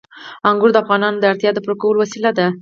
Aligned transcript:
انګور 0.49 0.69
د 0.73 0.77
افغانانو 0.83 1.17
د 1.19 1.23
اړتیاوو 1.31 1.55
د 1.55 1.59
پوره 1.63 1.75
کولو 1.81 1.99
وسیله 2.03 2.31
ده. 2.37 2.47